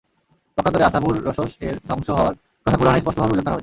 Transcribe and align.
পক্ষান্তরে, 0.57 0.83
আসহাবুর 0.83 1.15
রসস-এর 1.27 1.75
ধ্বংস 1.87 2.07
হওয়ার 2.09 2.33
কথা 2.65 2.77
কুরআনে 2.77 2.99
স্পষ্টভাবে 3.01 3.31
উল্লেখ 3.31 3.45
করা 3.45 3.51
হয়েছে। 3.51 3.59